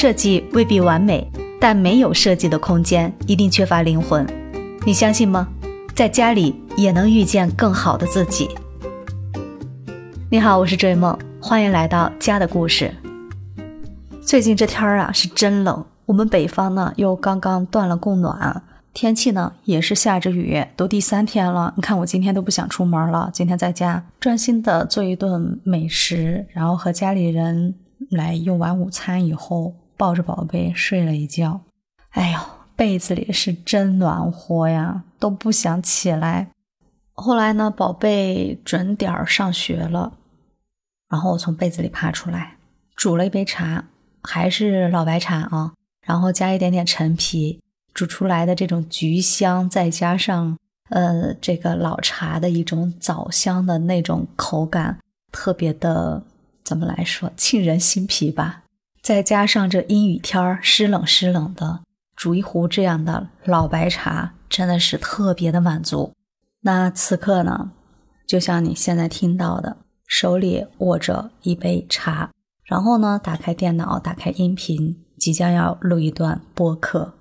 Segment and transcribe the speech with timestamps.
[0.00, 4.26] 设计未必完美，但没有设计的空间一定缺乏灵魂。
[4.86, 5.46] 你相信吗？
[5.94, 8.48] 在家里也能遇见更好的自己。
[10.30, 12.90] 你好，我是追梦，欢迎来到家的故事。
[14.22, 18.62] 最近这天儿啊是真冷，我们北方呢又刚刚断了供暖，
[18.94, 21.74] 天气呢也是下着雨，都第三天了。
[21.76, 27.74] 你看我今天都不想出门了，今天在家专心的做一顿美食，然后和家里人。
[28.12, 31.60] 来用完午餐以后，抱着宝贝睡了一觉。
[32.12, 32.40] 哎呦，
[32.74, 36.48] 被子里是真暖和呀，都不想起来。
[37.12, 40.14] 后来呢，宝贝准点儿上学了，
[41.10, 42.56] 然后我从被子里爬出来，
[42.96, 43.84] 煮了一杯茶，
[44.22, 45.74] 还是老白茶啊，
[46.06, 47.60] 然后加一点点陈皮，
[47.92, 50.56] 煮出来的这种橘香，再加上
[50.88, 54.98] 呃这个老茶的一种枣香的那种口感，
[55.30, 56.22] 特别的。
[56.62, 58.62] 怎么来说，沁人心脾吧。
[59.10, 61.80] 再加上这阴雨天儿，湿冷湿冷的，
[62.14, 66.14] 煮一壶这样的老白茶，真的是特别的满足。
[66.60, 67.72] 那此刻呢，
[68.24, 72.30] 就像你现在听到的，手里握着一杯茶，
[72.62, 77.12] 然后呢，打开电脑，打开音频，即将要录一段播客。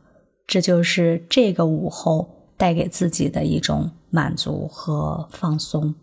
[0.45, 5.95] 这就是这个午后带给自己的一种满足和放松。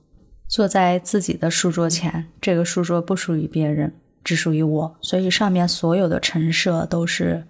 [0.48, 3.94] 坐在自己的书桌前，这个书桌不属于别人，
[4.26, 7.46] 只属于我，所以上面所有的陈设都是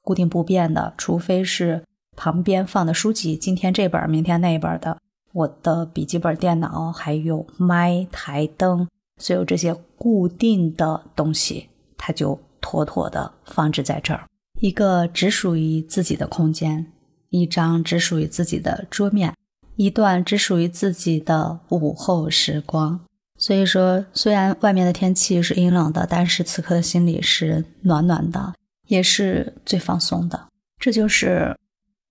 [0.00, 1.84] 固定不变的，除非是
[2.16, 4.96] 旁边放的书籍，今天这本，明天那本的。
[5.34, 8.88] 我的笔记本电脑还有麦、台灯，
[9.20, 14.26] 所有这些固定的东西，它就妥妥的放置在这儿，
[14.60, 16.90] 一个只属于自己的空间，
[17.28, 19.34] 一张只属于自己的桌面。
[19.76, 22.98] 一段只属于自己的午后时光，
[23.38, 28.54] 所以说，虽然外面的天气是阴冷的，但是此刻的心里是暖暖的，
[28.88, 30.48] 也是最放松的。
[30.78, 31.56] 这就是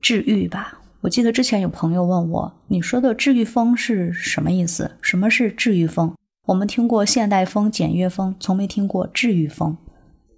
[0.01, 0.81] 治愈吧。
[1.01, 4.91] 我记得之前有朋友问我，你说的治愈风是什么意思？
[5.01, 6.13] 什么是治愈风？
[6.47, 9.77] 我们听过现代风、简约风，从没听过治愈风。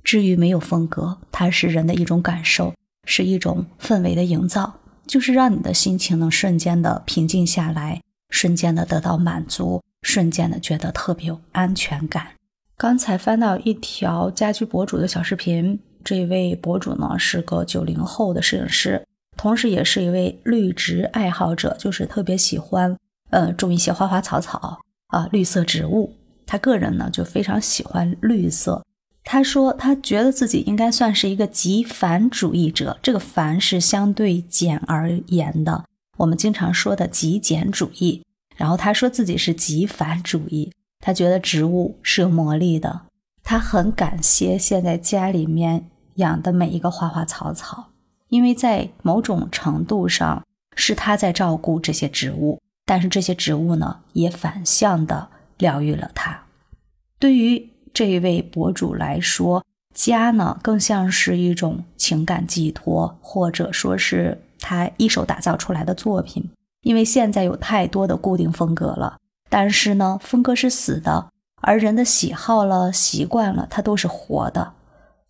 [0.04, 2.74] 治愈没有风格，它是人的一种感受，
[3.06, 4.80] 是一种氛围的营造。
[5.06, 12.28] 就是让你的心情能瞬间的平静下来，瞬间的得到满足，瞬间的觉得特别有安全感。
[12.78, 22.96] 刚才翻到一条家居博主的小视频，这位博主呢是个九零后的摄影师，同时也是一位绿植爱好者，就是特别喜欢
[23.32, 26.14] 呃种一些花花草草啊绿色植物。
[26.46, 28.86] 他个人呢就非常喜欢绿色。
[29.26, 32.98] 他说，他觉得自己应该算是一个极繁主义者。
[33.04, 35.84] 这个“繁”是相对简而言的，
[36.16, 38.24] 我们经常说的极简主义。
[38.58, 43.04] 然后他说自己是极繁主义，他觉得植物是有魔力的。
[43.44, 47.92] 他很感谢现在家里面养的每一个花花草草，
[48.28, 50.44] 因为在某种程度上
[50.76, 56.44] 是他在照顾这些植物，但是这些植物呢，也反向的疗愈了他。
[57.20, 59.64] 对于这一位博主来说，
[59.94, 66.50] 家呢更像是一种情感寄托，或者说是他一手打造出来的作品。
[66.88, 69.18] 因为现在有太多的固定风格了，
[69.50, 71.28] 但是呢，风格是死的，
[71.62, 74.72] 而人的喜好了、习惯了，它都是活的，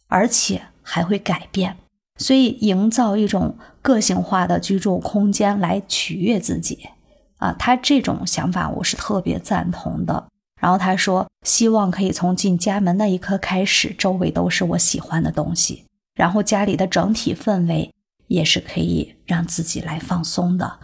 [0.05, 1.77] 而且还会改变。
[2.17, 6.89] 所以，营造一种个性化的居住空间来取悦自己，
[7.37, 10.27] 啊，他这种想法我是特别赞同的。
[10.61, 17.91] 然后他说：“希望可以从进家门那一刻开始，周围都是我喜欢的东西，然后家里的整体氛围
[18.27, 20.77] 也是可以让自己来放松的。”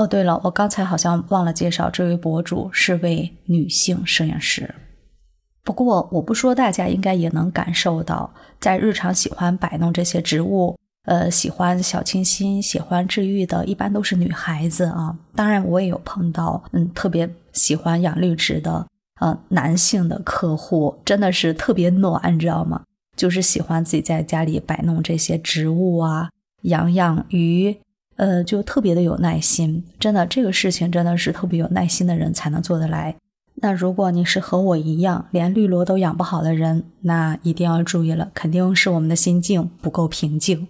[0.00, 4.74] 哦，对了，我刚才好像忘了介绍，这位博主是位女性摄影师。
[5.62, 10.74] 不过我不说，大家应该也能感受到，在日常喜欢摆弄这些植物，
[11.04, 15.14] 呃，喜欢小清新、喜欢治愈的，一般都是女孩子啊。
[15.34, 18.86] 当然，我也有碰到，嗯，特别喜欢养绿植的。
[19.20, 22.84] 呃，男性的客户真的是特别暖，你知道吗？
[23.14, 26.30] 就是喜欢自己在家里摆弄这些植物啊，
[26.62, 27.76] 养养鱼，
[28.20, 29.82] 呃，就特别的有耐心。
[29.98, 33.16] 真的，这个事情真的是特别有耐心的人才能做得来。
[33.62, 40.68] 那如果你是和我一样连绿萝都养不好的人，那一定要注意了，肯定是我们的心境不够平静。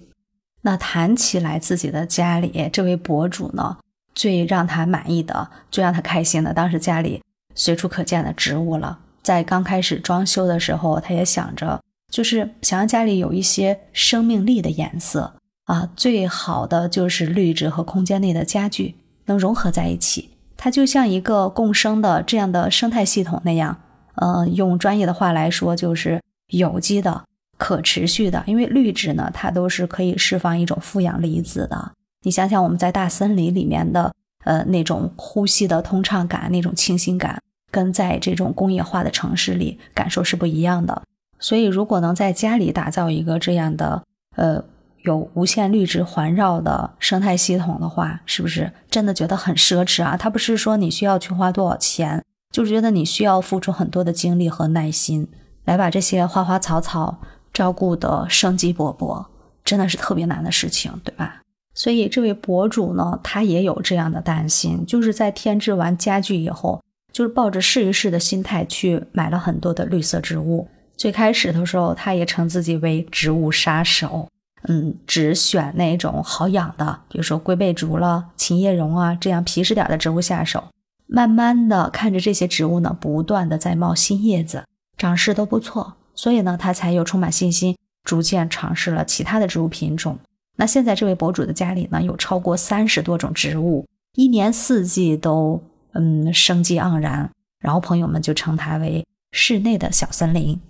[0.62, 3.78] 那谈起来自己的家里，这位博主呢，
[4.14, 7.20] 最让他满意的，最让他开心的，当时家里。
[7.56, 9.00] 随处可见的植物了。
[9.22, 11.82] 在刚开始装修的时候，他也想着，
[12.12, 15.34] 就是想让家里有一些生命力的颜色
[15.70, 15.88] 啊。
[15.96, 18.96] 最好的就是绿植和空间内的家具
[19.26, 23.76] 能融合在一起，它就像一个共生的这样的生态系统那样。
[24.16, 27.24] 呃，用专业的话来说，就是有机的、
[27.56, 31.92] 可持续的，因为绿植呢，它都是可以释放一种负氧离子的。
[32.22, 34.12] 你想想，我们在大森林里面的
[34.44, 37.40] 呃那种呼吸的通畅感，那种清新感，
[37.70, 41.02] 跟在这种工业化的城市里感受是不一样的。
[41.38, 44.02] 所以，如果能在家里打造一个这样的
[44.36, 44.62] 呃
[45.02, 50.16] 有无限绿植环绕的生态系统的话，是不是真的觉得很奢侈啊？
[50.16, 55.28] 它不是说你需要去花多少钱，就觉得你需要付出很多的精力和耐心，
[55.64, 57.20] 来把这些花花草草。
[57.52, 59.26] 照顾的生机勃勃，
[59.64, 61.42] 真的是特别难的事情，对吧？
[61.74, 66.80] 所以这位博主呢，他也有这样的担心，就是在添置完家具以后，
[67.12, 70.68] 就是抱着试一试的心态去买了很多的绿色植物。
[70.96, 74.28] 最开始的时候，他也称自己为植物杀手，
[74.68, 80.64] 嗯，只选那种好养的，比如说龟背竹了、琴叶榕啊这样皮实点的植物下手。
[81.06, 84.64] 慢慢的看着这些植物呢，不断的在冒新叶子，
[84.96, 85.94] 长势都不错。
[86.14, 90.18] 所以呢，他才又充满信心，逐渐尝试了其他的植物品种。
[90.56, 95.62] 那现在这位博主的家里呢，有超过三十多种植物，一年四季都
[95.94, 97.30] 嗯生机盎然。
[97.60, 100.60] 然后朋友们就称它为室内的小森林。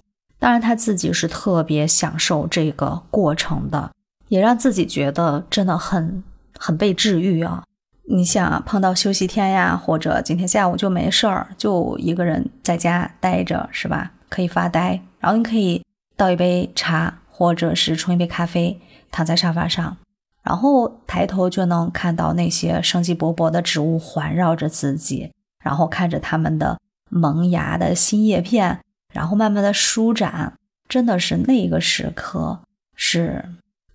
[0.40, 3.92] 当然他自己是特别享受这个过程的，
[4.28, 6.24] 也让自己觉得真的很
[6.58, 7.62] 很被治愈啊。
[8.08, 14.10] 你想啊，碰到休息天呀，或者今天下午就没事儿，就一个人在家待着，是吧？
[14.28, 15.00] 可以发呆。
[15.20, 15.84] 然后你可以
[16.16, 18.80] 倒一杯茶，或者是冲一杯咖啡，
[19.12, 19.96] 躺在沙发上，
[20.42, 25.30] 然后抬头就能看到那些生机勃勃的植物环绕着自己，
[25.62, 30.52] 然后看着它们的萌芽的新叶片，然后慢慢的舒展，
[30.88, 32.58] 真的是那个时刻
[32.94, 33.44] 是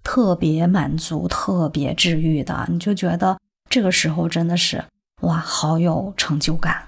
[0.03, 2.65] 特别满足、特别治愈的。
[2.69, 3.37] 你就觉得
[3.69, 4.83] 这个时候真的是
[5.21, 6.83] 哇，好有成就感。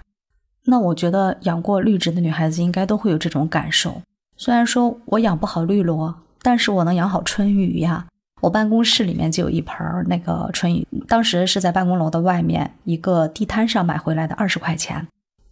[0.66, 4.02] 那我觉得养过绿植的女孩子应该都会有这种感受。
[4.36, 8.06] 虽然说我养不好绿萝，但是我能养好春雨呀。
[8.40, 15.08] 我办公室里面就有一盆那个春雨，当时是在办公楼的外面一个地摊上买回来的，二十块钱。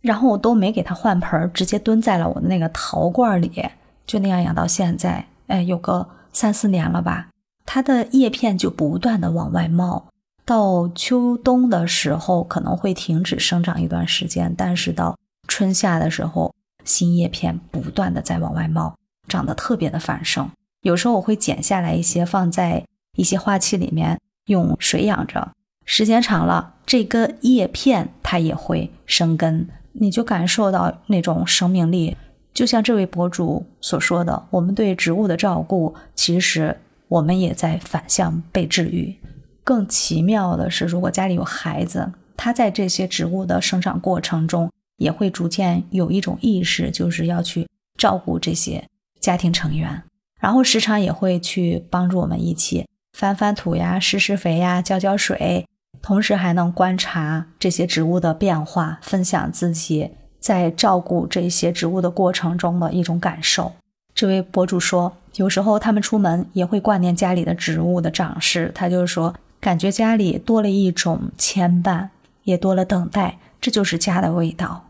[0.06, 3.69] 然后我都没给它换盆，直接蹲在了我的那个陶罐里，
[4.06, 7.28] 就那样养到现在，哎，有个三四年了吧。
[7.66, 10.06] 它的叶片就不断的往外冒，
[10.46, 15.18] 到秋冬的时候可能会停止生长一段时间，但是到
[15.48, 16.54] 春夏的时候。
[16.88, 18.94] 新叶片不断的在往外冒，
[19.28, 20.48] 长得特别的繁盛。
[20.81, 22.86] 有时候我会剪下来一些，放在
[23.18, 25.54] 一些花器里面用水养着。
[25.84, 29.68] 时间长了，这根叶片它也会生根，
[30.00, 32.16] 你就感受到那种生命力。
[32.54, 36.78] 就像这位博主所说的，我们对植物的照顾，其实
[37.08, 39.16] 我们也在反向被治愈。
[39.64, 44.70] 更奇妙的是，如果家里有孩子，他在这些植物的生长过程中。
[44.98, 48.88] 也会逐渐有一种意识，就是要去照顾这些
[49.20, 50.02] 家庭成员，
[50.40, 55.68] 然后时常也会去帮助我们一起翻翻土呀、施施肥呀、浇浇水，
[56.06, 63.72] 同时还能观察这些植物的变化，分享自己在照顾这些植物的过程中的一种感受。
[64.13, 72.10] 这位博主说，有时候他们出门也会挂念家里的植物的长势，他就说，感觉家里多了一种牵绊，
[72.44, 73.40] 也多了等待。
[73.60, 74.86] 这就是家的味道，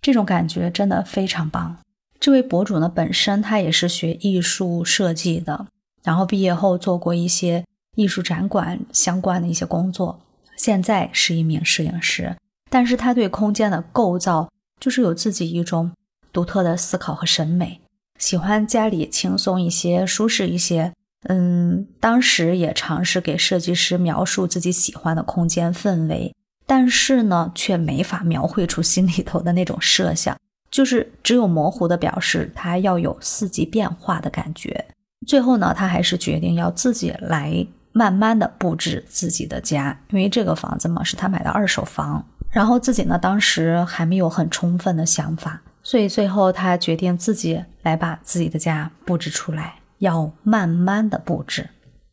[0.00, 1.76] 这种感觉真的非常棒。
[2.20, 5.66] 这位博主呢，本身他也是学艺术设计的，
[6.04, 7.64] 然后毕业后做过一些
[7.96, 10.20] 艺术展馆相关的一些工作，
[10.62, 12.36] 现在是一名摄影师。
[12.70, 15.90] 但是他对空间的构造就是有自己一种
[16.32, 17.80] 独特的思考和审美，
[18.16, 20.92] 喜欢家里轻松一些、舒适一些。
[21.24, 26.32] 嗯，当时也尝试给设计师描述自己喜欢的空间氛围。
[26.64, 30.38] 但是呢，却没法描绘出心里头的那种设想，
[30.70, 34.86] 就是只有模糊的表示，他要有四季变化的感觉。
[35.26, 51.68] 最后呢，他还是决定要自己来慢慢的布置自己的家，因为这个房子嘛是他买的二手房，然后自己呢当时还没有很充分的想法，所以最后他决定自己来把自己的家布置出来，要慢慢的布置。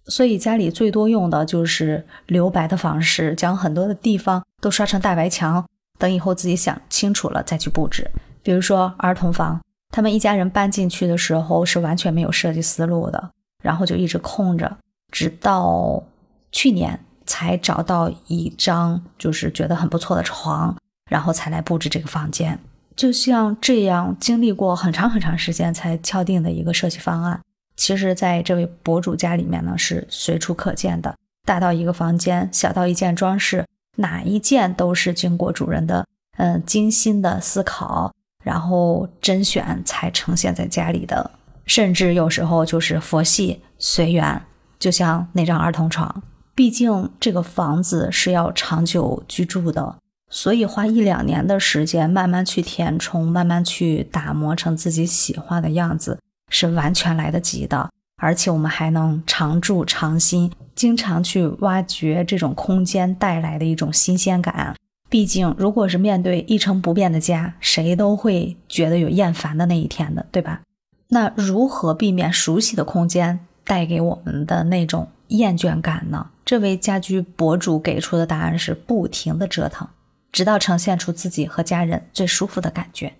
[0.05, 5.63] 所以家里最多用的就是留白的方式，将很多的地方都刷成大白墙，
[5.99, 8.09] 等以后自己想清楚了再去布置。
[8.41, 13.29] 比如说儿童房，他们一家人搬进去的时候是完全没有设计思路的，
[13.61, 14.75] 然后就一直空着，
[15.11, 16.03] 直到
[16.51, 20.75] 去年才找到一张就是觉得很不错的床，
[21.09, 22.57] 然后才来布置这个房间。
[22.95, 27.39] 就像这样经历过很长很长时间才敲定的一个设计方案。
[27.77, 31.15] 其实，在这位博主家里面呢，是随处可见的。
[31.47, 38.13] 大到一个房间，小到一件装饰，哪一件都是经过主人的嗯精心的思考，
[38.43, 41.31] 然后甄选才呈现在家里的。
[41.65, 44.41] 甚至有时候就是佛系随缘，
[44.79, 46.23] 就像那张儿童床。
[46.55, 49.95] 毕竟这个房子是要长久居住的，
[50.29, 56.19] 所以花一两年的时间慢慢去填充，慢慢去打磨成自己喜欢的样子，
[56.49, 57.89] 是完全来得及的。
[58.21, 64.75] 而且我们还能常住常新，经常去挖掘这种空间带来的一种新鲜感。
[65.07, 70.61] 毕竟，如果是面对一成不变的家，谁都会觉得有厌烦的那一天的，对吧？
[71.07, 76.27] 那如何避免熟悉的空间带给我们的那种厌倦感呢？
[76.43, 79.87] 这位家居博主给出的答案是：不停的折腾，
[80.31, 83.13] 直到呈现出自己和家人最舒服的感觉。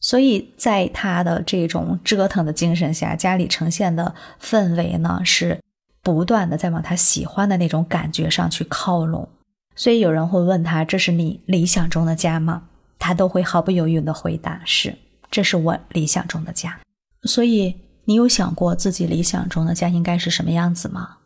[0.00, 5.60] 所以在他的这种折腾的精神下，家里呈现的氛围呢，是
[6.02, 9.28] 不断的在往他喜欢的那种感觉上去靠拢。
[9.76, 12.62] 所以有人会问他：“这是你理想中的家吗？”
[12.98, 14.96] 他都会毫不犹豫的回答：“是，
[15.30, 16.80] 这是我理想中的家。”
[17.24, 21.16] 所以你有想过自己理想中的家应该是什么样子吗？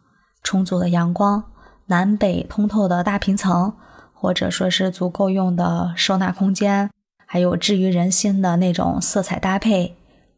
[0.42, 1.42] 充足的阳光，
[1.86, 3.72] 南北通透的大平层，
[4.12, 6.90] 或者说是足够用的收纳空间。
[7.28, 9.96] 还有治愈人心的那种色彩搭配，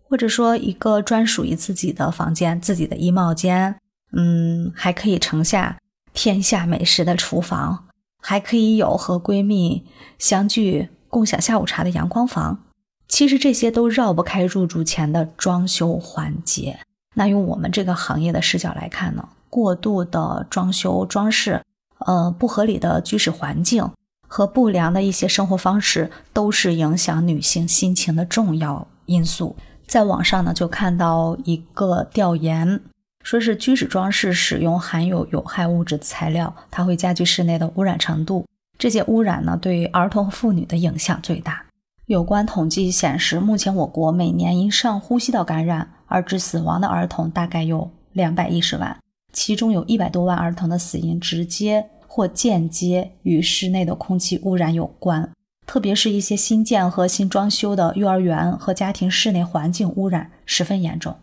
[0.09, 3.77] 或者说一个专属于自己的房间、自己的衣帽间，
[4.13, 5.77] 嗯，还可以盛下
[6.15, 7.85] 天下美食的厨房，
[8.23, 9.85] 还可以有和闺蜜
[10.19, 12.65] 相聚共享下午茶的阳光房。
[13.09, 16.79] 其实这些都绕不开入住前的装修环节。
[17.15, 21.63] 那用我们这个行业的视角来看呢，过度的装修装饰，
[22.07, 23.91] 呃，不合理的居室环境。
[24.31, 29.57] 和不良的一些生活方式都是影响女性心情的重要因素。
[29.87, 32.79] 在网上呢，就看到一个调研，
[33.25, 38.45] 说是居室装饰使用含有有害物质的材料，它会加剧室内的污染程度。
[38.79, 41.65] 这些污染呢，对儿童和妇女的影响最大。
[42.09, 48.99] 有关统计显示，目前我国每年因上呼吸道感染而致死亡的儿童大概有两百一十万，
[49.35, 51.87] 其中有一百多万儿童的死因直接。
[52.11, 55.31] 或间接与室内的空气污染有关，
[55.67, 61.15] 特别是一些新建和新装修的幼儿园和家庭室内环境污染十分严重。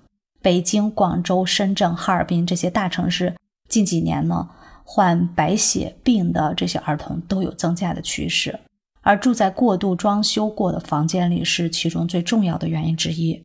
[0.42, 3.36] 北京、广州、深圳、哈尔滨这些大城市
[3.68, 4.48] 近几年呢，
[4.86, 8.58] 患白血病的这些儿童都有增加的趋势，
[9.06, 13.40] 而住在过度装修过的房间里是其中最重要的原因之一。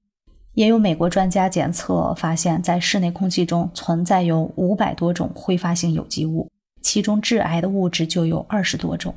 [0.55, 6.49] 也有美国专家检测发现，在室内空气中存在有五百多种挥发性有机物。
[6.81, 9.15] 其中致癌的物质就有二十多种。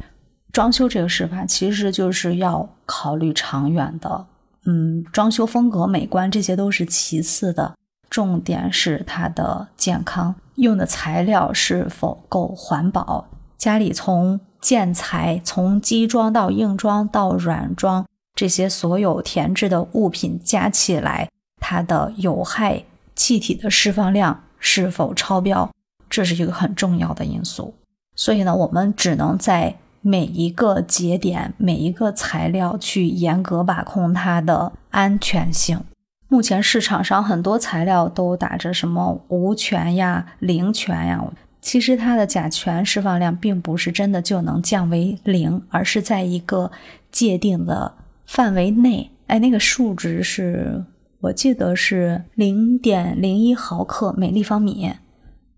[0.51, 4.25] 装修这个事吧，其实就是要考虑长远的。
[4.65, 7.73] 嗯，装修风格、美观这些都是其次的，
[8.09, 13.25] 重点是它的健康，用的材料是否够环保。
[13.57, 21.29] 家里从建材、从基装到硬装到软装，这些所有填制的物品加起来，
[21.59, 25.69] 它的有害气体的释放量是否超标？
[26.09, 27.73] 这是一个很重要的因素，
[28.15, 35.81] 所以呢，我们只能在每一个节点、每一个材料去严格把控它的安全性。
[36.29, 41.23] 目前市场上很多材料都打着什么无醛呀、零醛呀，
[41.63, 46.69] 其实它的甲醛释放量并不是真的就能降为零，而是在一个
[47.09, 47.93] 界定的
[48.25, 49.09] 范围内。
[49.27, 50.83] 哎，那个数值是
[51.21, 54.91] 我记得是零点零一毫克每立方米。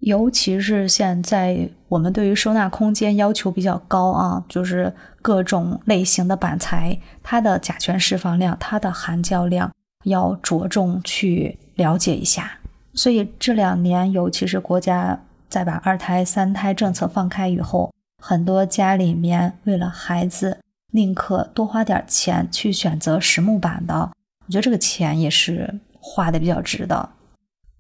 [0.02, 4.94] 尤其是现在，我们对于收纳空间要求比较高啊，就是
[5.24, 9.72] 各种类型的板材，它的甲醛释放量、它的含胶量
[10.04, 12.60] 要着重去了解一下。
[12.94, 15.20] 所以这两年，尤其是国家
[15.56, 17.90] 再把二胎、三胎政策放开以后，
[18.22, 20.60] 很多家里面为了孩子，
[20.92, 24.12] 宁可多花点钱去选择实木板的，
[24.46, 27.10] 我觉得这个钱也是花的比较值的。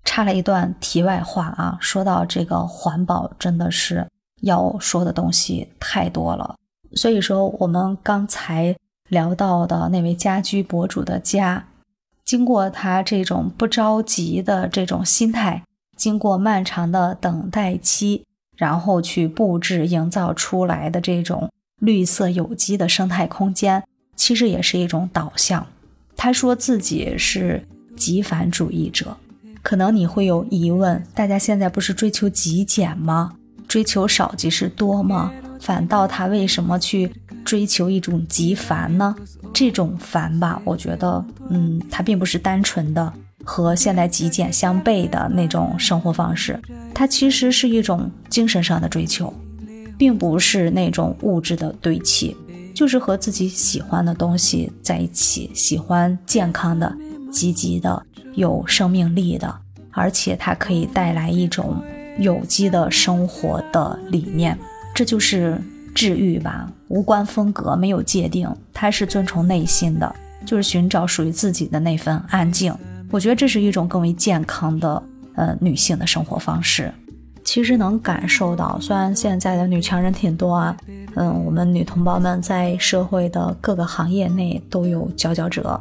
[0.05, 4.08] 插了一段题外话啊，说到这个环保，真的是
[4.44, 6.55] 要说的东西太多了。
[6.94, 8.74] 所以说，我们刚才
[9.10, 11.67] 聊到的那位家居博主的家，
[12.24, 15.62] 经过他这种不着急的这种心态，
[15.95, 18.23] 经过漫长的等待期，
[18.55, 21.49] 然后去布置营造出来的这种
[21.79, 23.83] 绿色有机的生态空间，
[24.15, 25.65] 其实也是一种导向。
[26.15, 29.17] 他说自己是极繁主义者。
[29.61, 33.33] 可能你会有疑问，大家现在不是追求极简吗？
[33.67, 35.33] 追求少即是多吗？
[35.59, 37.11] 反倒他为什么去
[37.43, 39.15] 追求一种极繁呢？
[39.51, 43.11] 这种繁吧，我觉得，嗯，它并不是单纯的
[43.45, 46.59] 和现代极简相悖的那种生活方式，
[46.93, 49.33] 它其实是一种精神上的追求，
[49.97, 52.35] 并不是那种物质的堆砌，
[52.73, 56.93] 就是和自己喜欢的东西在一起，喜欢健康的、
[57.31, 58.03] 积极的。
[58.35, 59.55] 有生命力的，
[59.91, 61.81] 而且它可以带来一种
[62.19, 64.59] 有机的生活的理念。
[64.93, 65.57] 这就是
[65.93, 70.13] 治愈吧，无关风格，没有界定，它是遵从内心的，
[70.45, 72.75] 就是寻找属于自己的那份安静。
[73.12, 75.01] 我觉得这是一种更为健康的
[75.35, 76.93] 呃女性的生活方式。
[77.43, 80.75] 其实能感受到，虽然现在的女强人挺多啊，
[81.13, 85.79] 嗯，我们女同胞们在社会的各个行业内都有佼佼者，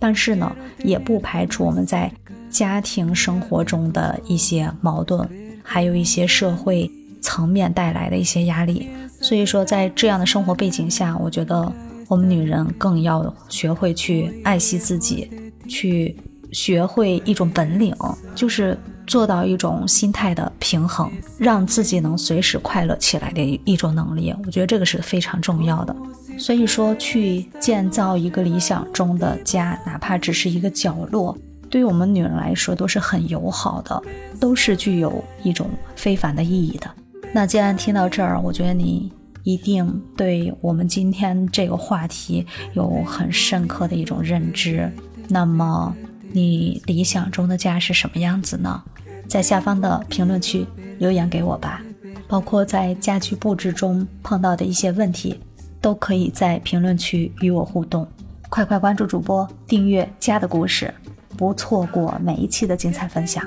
[0.00, 2.10] 但是呢，也不排除我们在
[2.50, 5.28] 家庭生活中的一些矛盾，
[5.62, 6.90] 还有一些社会
[7.22, 8.88] 层面带来的一些压力。
[9.20, 11.72] 所以说，在这样的生活背景下，我觉得
[12.08, 15.30] 我们女人更要学会去爱惜自己，
[15.68, 16.16] 去
[16.54, 17.94] 学会一种本领，
[18.34, 18.78] 就是。
[19.06, 25.94] 做到一种心态的平衡，让自己能随时快乐起来的一种能力，我觉得这个是非常重要的。
[26.38, 31.36] 所以说，去建造一个理想中的家，哪怕只是一个角落，
[31.68, 34.02] 对于我们女人来说都是很友好的，
[34.40, 36.90] 都是具有一种非凡的意义的。
[37.30, 44.90] 那既然听到这儿，我觉得你一定对我们今天这个话题有很深刻的一种认知。
[45.28, 45.94] 那么，
[46.34, 48.82] 你理想中的家是什么样子呢？
[49.28, 50.66] 在下方的评论区
[50.98, 51.80] 留言给我吧，
[52.26, 55.40] 包括在家居布置中碰到的一些问题，
[55.80, 58.04] 都可以在评论区与我互动。
[58.48, 60.92] 快快关注主播，订阅家的故事，
[61.36, 63.46] 不错过每一期的精彩分享。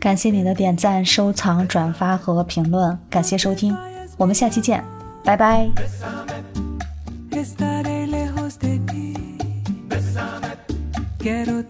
[0.00, 3.76] 感谢你的点赞、收藏、转发和评论，感谢收听，
[4.16, 4.82] 我们下期见，
[5.24, 5.70] 拜拜。
[11.18, 11.62] Quiero